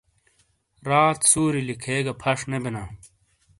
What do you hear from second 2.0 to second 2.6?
گہ پھش نے